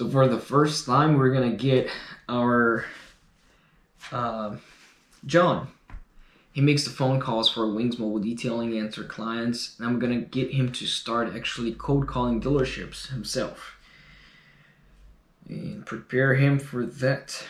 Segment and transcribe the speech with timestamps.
[0.00, 1.90] So for the first time, we're gonna get
[2.26, 2.86] our
[4.10, 4.56] uh,
[5.26, 5.68] John.
[6.54, 10.52] He makes the phone calls for Wings Mobile Detailing, answer clients, and I'm gonna get
[10.52, 13.76] him to start actually cold calling dealerships himself
[15.46, 17.46] and prepare him for that.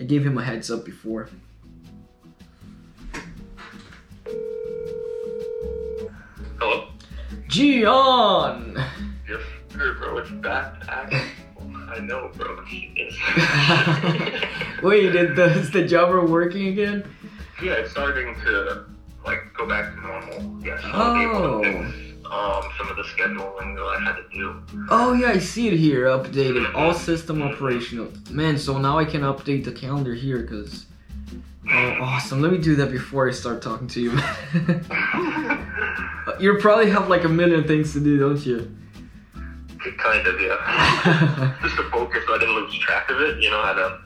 [0.00, 1.28] I gave him a heads up before.
[6.58, 6.88] Hello?
[7.46, 8.89] Gian!
[9.80, 10.18] Yes, bro.
[10.18, 10.86] It's back.
[10.86, 11.10] back.
[11.88, 12.62] I know, bro.
[12.68, 13.16] It's,
[14.82, 17.04] Wait, did the, is the jobber working again?
[17.62, 18.84] yeah, it's starting to
[19.24, 20.58] like go back to normal.
[20.64, 21.76] Yes, I was able to fix
[22.26, 24.62] um, some of the scheduling that I had to do.
[24.90, 28.10] Oh yeah, I see it here, updated, all system operational.
[28.30, 30.86] Man, so now I can update the calendar here, cause
[31.70, 32.40] oh awesome.
[32.42, 34.12] Let me do that before I start talking to you.
[36.40, 38.76] you probably have like a million things to do, don't you?
[39.98, 41.56] Kind of, yeah.
[41.62, 43.42] Just to focus, so I didn't lose track of it.
[43.42, 43.98] You know how to.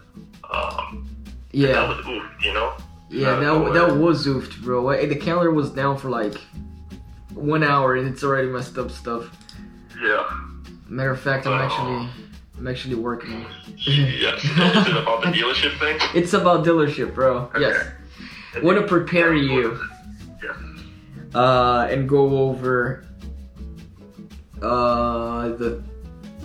[0.50, 1.08] Um,
[1.52, 1.68] yeah.
[1.68, 2.74] That yeah, was oof, you know.
[3.10, 4.90] yeah, that that was oofed, bro.
[4.90, 6.34] Eh, The calendar was down for like
[7.34, 9.24] one hour, and it's already messed up stuff.
[10.00, 10.24] Yeah.
[10.88, 11.64] Matter of fact, I'm Oh.
[11.64, 12.08] actually
[12.56, 13.44] I'm actually working.
[13.76, 14.44] Yes.
[14.44, 15.98] Is it about the dealership thing?
[16.14, 17.50] It's about dealership, bro.
[17.58, 17.84] Yes.
[18.54, 18.64] Okay.
[18.64, 19.76] Want to prepare you
[20.40, 20.54] Yes.
[21.34, 23.04] uh, and go over
[24.64, 25.82] uh, the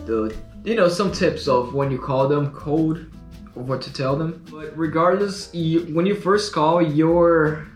[0.05, 3.11] the you know some tips of when you call them code
[3.55, 4.43] of what to tell them.
[4.51, 7.67] But regardless, you, when you first call, your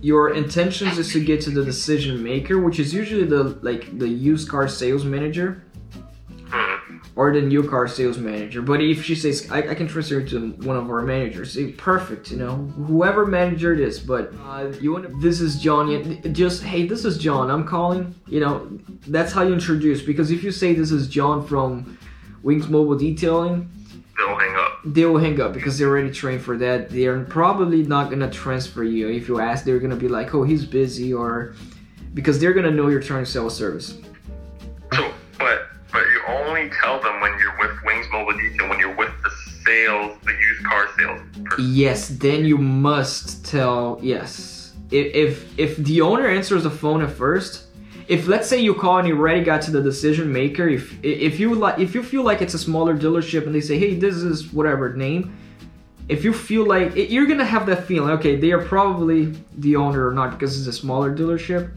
[0.00, 4.08] your intentions is to get to the decision maker, which is usually the like the
[4.08, 5.63] used car sales manager.
[7.16, 8.60] Or the new car sales manager.
[8.60, 12.30] But if she says, I, I can transfer to one of our managers, say, perfect,
[12.32, 14.00] you know, whoever manager it is.
[14.00, 18.14] But uh, you want to, this is John, just, hey, this is John, I'm calling,
[18.26, 18.68] you know,
[19.06, 20.02] that's how you introduce.
[20.02, 21.96] Because if you say this is John from
[22.42, 23.70] Wings Mobile Detailing,
[24.16, 24.78] They'll hang up.
[24.84, 26.88] they will hang up because they're already trained for that.
[26.88, 29.08] They're probably not gonna transfer you.
[29.08, 31.54] If you ask, they're gonna be like, oh, he's busy, or
[32.12, 33.98] because they're gonna know you're trying to sell a service.
[40.96, 41.74] Sales person.
[41.74, 44.74] Yes, then you must tell yes.
[44.90, 47.66] If if if the owner answers the phone at first,
[48.08, 51.40] if let's say you call and you already got to the decision maker, if if
[51.40, 54.16] you like if you feel like it's a smaller dealership and they say, hey, this
[54.16, 55.36] is whatever name,
[56.08, 59.76] if you feel like it, you're gonna have that feeling, okay, they are probably the
[59.76, 61.72] owner or not because it's a smaller dealership.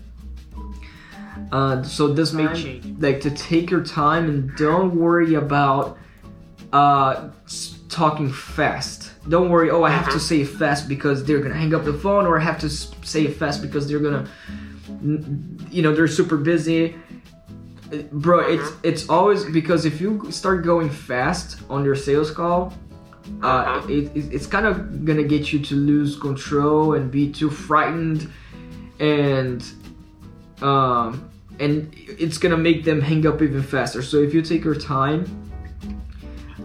[1.52, 3.00] Uh, so this may change.
[3.00, 5.98] Like to take your time and don't worry about
[6.74, 7.30] uh,
[7.90, 9.07] talking fast.
[9.30, 9.70] Don't worry.
[9.70, 12.40] Oh, I have to say it fast because they're gonna hang up the phone, or
[12.40, 14.28] I have to say it fast because they're gonna,
[15.70, 16.96] you know, they're super busy.
[18.12, 22.74] Bro, it's it's always because if you start going fast on your sales call,
[23.42, 27.50] uh, it, it, it's kind of gonna get you to lose control and be too
[27.50, 28.32] frightened,
[29.00, 29.64] and
[30.62, 34.02] um, and it's gonna make them hang up even faster.
[34.02, 35.47] So if you take your time,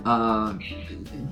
[0.05, 0.55] uh,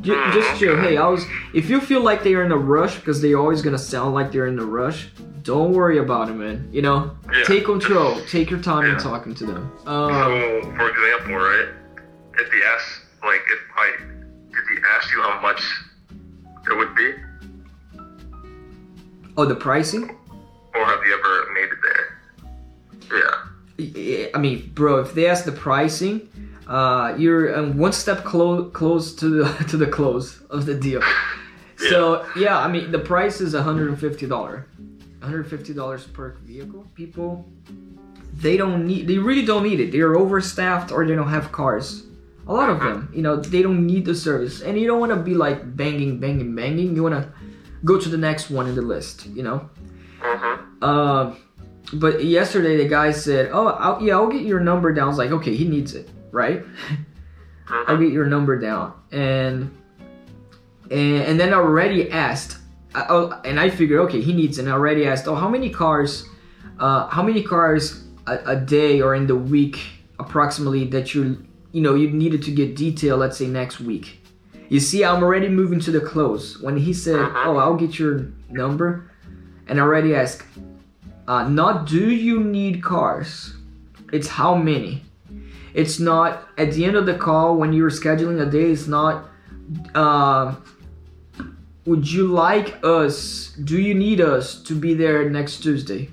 [0.03, 0.77] j- just chill.
[0.81, 1.25] Hey, I was.
[1.55, 4.33] If you feel like they are in a rush, because they're always gonna sound like
[4.33, 5.09] they're in a rush.
[5.43, 6.69] Don't worry about it, man.
[6.71, 7.45] You know, Yeah.
[7.45, 8.21] take control.
[8.29, 9.73] Take your time in talking to them.
[9.87, 11.69] Um, So, for example, right?
[12.39, 13.87] If he asks, like, if I
[14.51, 15.63] if he ask you how much
[16.71, 17.13] it would be,
[19.37, 20.17] oh, the pricing.
[20.75, 22.07] or have you ever made it there?
[23.19, 24.29] Yeah.
[24.35, 26.29] I mean, bro, if they ask the pricing,
[26.71, 31.03] uh, you're um, one step close close to the to the close of the deal.
[31.77, 34.69] So yeah, I mean, the price is 150 dollar,
[35.19, 36.87] 150 dollars per vehicle.
[36.95, 37.45] People,
[38.35, 39.91] they don't need, they really don't need it.
[39.91, 42.05] They're overstaffed or they don't have cars.
[42.47, 45.11] A lot of them, you know, they don't need the service, and you don't want
[45.11, 46.95] to be like banging, banging, banging.
[46.95, 47.33] You want to
[47.85, 49.69] go to the next one in the list, you know.
[50.21, 50.85] Mm-hmm.
[50.85, 51.35] Uh,
[51.95, 55.19] but yesterday the guy said, "Oh, I'll, yeah, I'll get your number down." I was
[55.19, 56.63] like, "Okay, he needs it, right?
[57.69, 59.77] I'll get your number down." And
[60.91, 62.59] and, and then I already asked,
[62.95, 64.59] I, oh, and I figured, okay, he needs.
[64.59, 66.29] And I already asked, "Oh, how many cars?
[66.79, 69.79] Uh, how many cars a, a day or in the week
[70.19, 73.17] approximately that you you know you needed to get detail?
[73.17, 74.19] Let's say next week."
[74.69, 76.61] You see, I'm already moving to the close.
[76.61, 79.11] When he said, "Oh, I'll get your number,"
[79.67, 80.45] and I already asked,
[81.31, 83.55] uh, not do you need cars,
[84.13, 85.03] it's how many.
[85.75, 88.71] It's not at the end of the call when you're scheduling a day.
[88.73, 89.29] It's not.
[89.95, 90.55] Uh,
[91.87, 93.53] would you like us?
[93.65, 96.11] Do you need us to be there next Tuesday?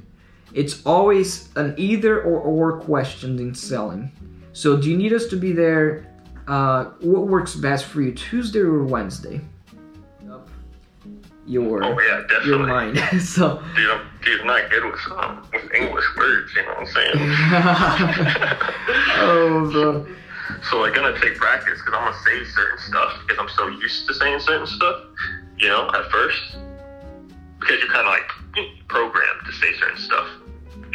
[0.54, 4.12] It's always an either or or question in selling.
[4.54, 6.14] So do you need us to be there?
[6.48, 9.42] Uh, what works best for you, Tuesday or Wednesday?
[11.48, 12.50] Your Oh yeah, definitely.
[12.50, 12.98] your mind.
[13.24, 16.52] so Dude, I'm, dude, I'm not good with um, with English words.
[16.56, 17.12] You know what I'm saying?
[19.20, 20.06] oh, bro.
[20.70, 24.06] so like, gonna take practice because I'm gonna say certain stuff because I'm so used
[24.08, 24.98] to saying certain stuff.
[25.58, 26.42] You know, at first,
[27.60, 28.30] because you're kind of like
[28.90, 30.28] programmed to say certain stuff,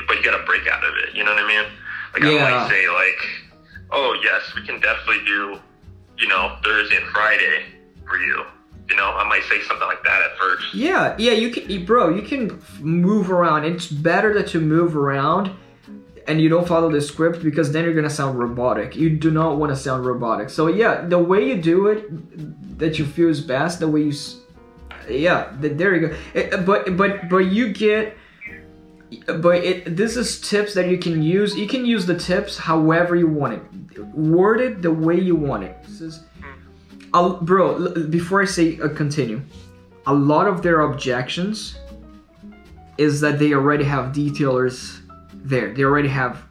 [0.07, 1.15] but you gotta break out of it.
[1.15, 1.65] You know what I mean?
[2.13, 2.43] Like I Yeah.
[2.43, 3.19] might say like,
[3.91, 5.57] oh yes, we can definitely do,
[6.19, 7.65] you know, Thursday and Friday
[8.07, 8.45] for you.
[8.93, 10.75] You know, I might say something like that at first.
[10.75, 12.11] Yeah, yeah, you can, bro.
[12.11, 13.65] You can move around.
[13.65, 15.51] It's better that you move around
[16.29, 18.95] and you don't follow the script because then you're gonna sound robotic.
[18.95, 20.51] You do not want to sound robotic.
[20.51, 23.81] So yeah, the way you do it, that you feel is best.
[23.81, 24.13] The way you,
[25.09, 26.17] yeah, th- there you go.
[26.35, 28.15] Eh, But but but you get.
[29.27, 31.57] But it, this is tips that you can use.
[31.57, 33.99] You can use the tips however you want it.
[34.15, 35.83] Word it the way you want it.
[35.85, 36.25] This is,
[37.15, 37.93] I'll, bro.
[38.09, 39.43] Before I say uh, continue,
[40.07, 41.79] a lot of their objections
[42.99, 45.01] is that they already have detailers
[45.35, 45.75] there.
[45.75, 46.43] They already have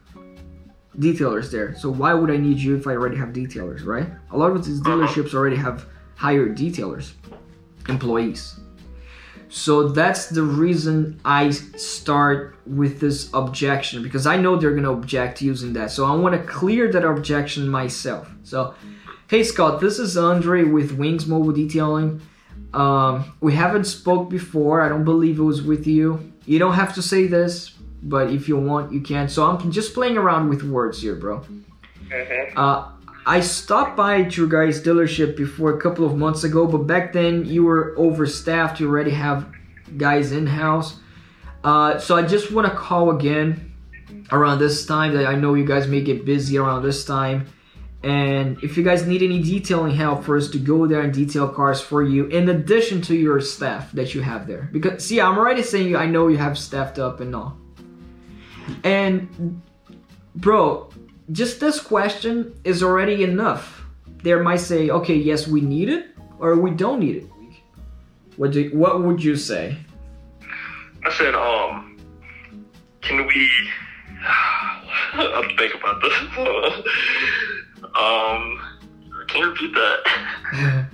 [0.98, 1.74] detailers there.
[1.74, 4.08] So why would I need you if I already have detailers, right?
[4.30, 5.86] A lot of these dealerships already have
[6.16, 7.12] hired detailers,
[7.88, 8.60] employees.
[9.48, 15.42] So that's the reason I start with this objection because I know they're gonna object
[15.42, 15.90] using that.
[15.90, 18.30] So I want to clear that objection myself.
[18.44, 18.74] So,
[19.32, 22.20] hey Scott, this is Andre with Wings Mobile Detailing.
[22.74, 24.82] Um, we haven't spoke before.
[24.82, 26.34] I don't believe it was with you.
[26.44, 27.70] You don't have to say this,
[28.02, 29.30] but if you want, you can.
[29.30, 31.46] So I'm just playing around with words here, bro.
[32.10, 32.58] Mm-hmm.
[32.58, 32.90] Uh,
[33.24, 37.14] I stopped by at your guys' dealership before a couple of months ago, but back
[37.14, 38.80] then you were overstaffed.
[38.80, 39.50] You already have
[39.96, 40.98] guys in house.
[41.64, 43.72] Uh, so I just want to call again
[44.30, 45.14] around this time.
[45.14, 47.46] That I know you guys may get busy around this time.
[48.04, 51.48] And if you guys need any detailing help for us to go there and detail
[51.48, 55.38] cars for you, in addition to your staff that you have there, because see, I'm
[55.38, 57.56] already saying I know you have staffed up and all.
[58.82, 59.62] And
[60.34, 60.90] bro,
[61.30, 63.84] just this question is already enough.
[64.24, 66.06] They might say, okay, yes, we need it,
[66.38, 67.26] or we don't need it.
[68.36, 69.76] What do, what would you say?
[71.04, 71.98] I said, um,
[73.00, 73.50] can we?
[75.14, 76.84] I'll think about this.
[77.84, 78.60] um,
[79.28, 80.88] can you repeat that?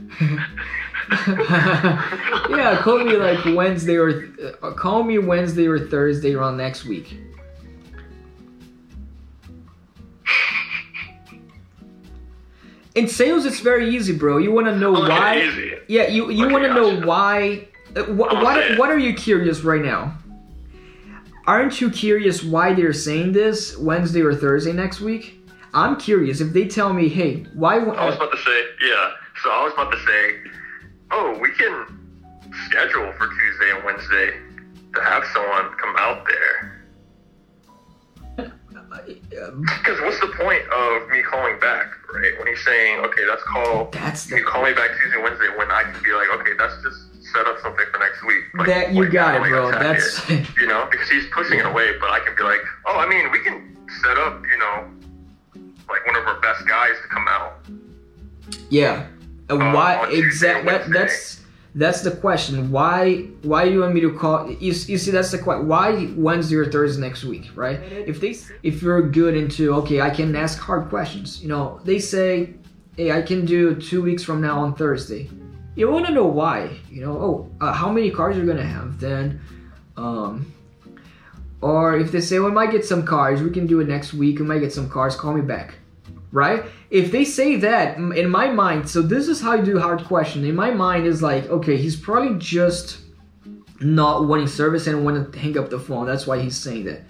[2.50, 4.28] yeah, call me like Wednesday or
[4.62, 7.16] uh, call me Wednesday or Thursday around next week.
[12.94, 14.38] In sales, it's very easy, bro.
[14.38, 15.40] You want to know Okay, why?
[15.42, 15.74] easy.
[15.86, 17.68] Yeah, you you Okay, want to know why?
[17.94, 20.16] Uh, wh- what what are you curious right now?
[21.46, 25.37] Aren't you curious why they're saying this Wednesday or Thursday next week?
[25.74, 27.76] I'm curious if they tell me, hey, why?
[27.76, 29.10] I was about to say, yeah.
[29.42, 30.50] So I was about to say,
[31.10, 31.86] oh, we can
[32.66, 34.38] schedule for Tuesday and Wednesday
[34.94, 36.74] to have someone come out there.
[39.06, 42.32] Because what's the point of me calling back, right?
[42.38, 43.88] When he's saying, okay, let's call.
[43.92, 46.74] That's You call me back Tuesday, and Wednesday, when I can be like, okay, let's
[46.82, 46.98] just
[47.32, 48.44] set up something for next week.
[48.54, 49.70] Like, That- you like, got it, bro.
[49.70, 52.98] That's- it, you know, because he's pushing it away, but I can be like, oh,
[52.98, 54.90] I mean, we can set up, you know,
[55.88, 57.54] like one of our best guys to come out.
[58.70, 59.06] Yeah.
[59.50, 60.58] Um, why on Tuesday exact?
[60.60, 61.40] and That, that's
[61.74, 62.70] that's the question.
[62.70, 64.50] Why why do you want me to call?
[64.50, 65.68] You, you see, that's the question.
[65.68, 67.80] Why Wednesday or Thursday next week, right?
[67.80, 71.42] If they if you're good into okay, I can ask hard questions.
[71.42, 72.54] You know, they say,
[72.96, 75.30] hey, I can do two weeks from now on Thursday.
[75.76, 76.76] You want to know why?
[76.90, 79.40] You know, oh, uh, how many cars you're gonna have then?
[79.96, 80.52] Um,
[81.60, 84.14] or if they say, well, we might get some cars, we can do it next
[84.14, 84.38] week.
[84.38, 85.16] We might get some cars.
[85.16, 85.74] Call me back
[86.32, 86.64] right?
[86.90, 90.44] If they say that in my mind, so this is how you do hard question.
[90.44, 93.00] In my mind is like, okay, he's probably just
[93.80, 96.06] not wanting service and want to hang up the phone.
[96.06, 97.02] That's why he's saying that,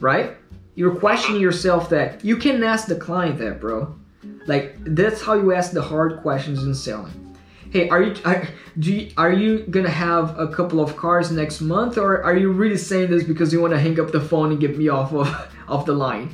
[0.00, 0.36] right?
[0.76, 3.94] You're questioning yourself that you can ask the client that, bro.
[4.46, 7.23] Like that's how you ask the hard questions in selling.
[7.74, 8.46] Hey, are you are,
[8.78, 12.52] do you, are you gonna have a couple of cars next month, or are you
[12.52, 15.12] really saying this because you want to hang up the phone and get me off
[15.12, 15.26] of
[15.68, 16.32] off the line?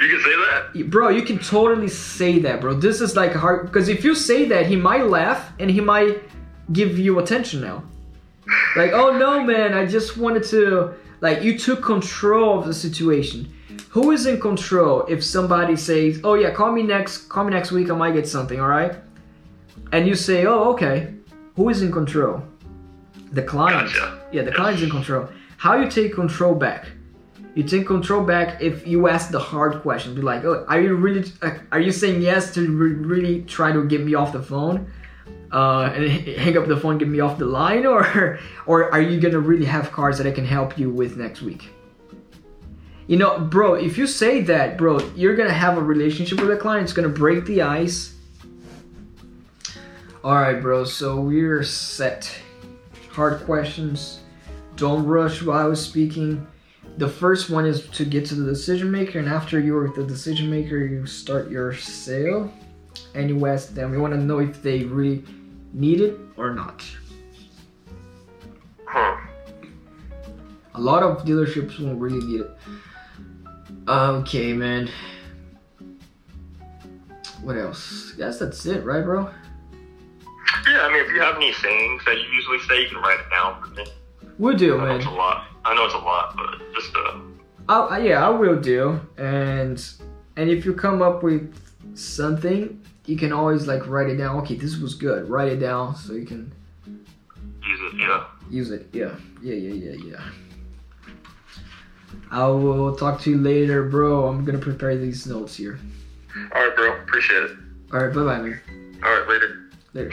[0.00, 0.90] You can say that?
[0.90, 4.44] bro you can totally say that bro this is like hard because if you say
[4.46, 6.22] that he might laugh and he might
[6.72, 7.82] give you attention now
[8.76, 13.52] like oh no man i just wanted to like you took control of the situation
[13.88, 17.72] who is in control if somebody says oh yeah call me next call me next
[17.72, 18.94] week i might get something all right
[19.92, 21.14] and you say oh okay
[21.56, 22.42] who is in control
[23.32, 24.20] the client Gotcha.
[24.32, 26.86] yeah the client's in control how you take control back
[27.58, 30.14] You take control back if you ask the hard question.
[30.14, 31.24] Be like, oh, are you really?
[31.42, 34.76] uh, Are you saying yes to re- really try to get me off the phone?
[35.50, 36.04] Uh, and
[36.44, 38.00] hang up the phone, get me off the line, or
[38.70, 41.62] or are you gonna really have cards that I can help you with next week?
[43.10, 46.60] You know, bro, if you say that, bro, you're gonna have a relationship with a
[46.64, 46.84] client.
[46.84, 48.14] It's gonna break the ice.
[50.28, 50.84] All right, bro.
[50.84, 52.30] So we're set.
[53.12, 54.20] Hard questions.
[54.76, 56.46] Don't rush while I was speaking.
[56.98, 60.50] The first one is to get to the decision maker, and after you're the decision
[60.50, 62.52] maker, you start your sale,
[63.14, 63.90] and you ask them.
[63.90, 65.24] We want to know if they really
[65.72, 66.84] need it or not.
[70.74, 72.50] A lot of dealerships won't really need it.
[73.88, 74.90] Okay, man.
[77.40, 78.12] What else?
[78.18, 79.30] Guess that's it, right, bro?
[80.78, 83.18] Yeah, I mean, if you have any sayings that you usually say, you can write
[83.18, 83.84] it down for me.
[84.38, 84.96] We'll do, I man.
[84.98, 85.48] it's a lot.
[85.64, 87.18] I know it's a lot, but just uh,
[87.68, 89.00] I'll, yeah, I will do.
[89.16, 89.84] And
[90.36, 91.52] and if you come up with
[91.96, 94.36] something, you can always like write it down.
[94.42, 95.28] Okay, this was good.
[95.28, 96.52] Write it down so you can
[96.86, 97.98] use it.
[97.98, 98.24] Yeah.
[98.48, 98.86] use it.
[98.92, 100.22] Yeah, yeah, yeah, yeah, yeah.
[102.30, 104.28] I will talk to you later, bro.
[104.28, 105.80] I'm gonna prepare these notes here.
[106.54, 106.96] All right, bro.
[107.02, 107.50] Appreciate it.
[107.92, 108.60] All right, bye, bye, man.
[109.02, 109.70] All right, later.
[109.92, 110.12] Later.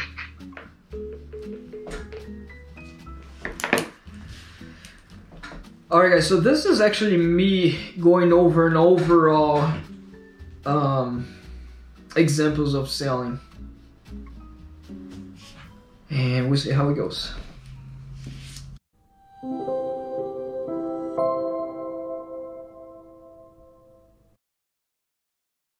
[5.91, 9.71] Alright guys, so this is actually me going over and overall
[10.65, 11.31] um,
[12.15, 13.39] examples of selling.
[16.09, 17.35] And we'll see how it goes.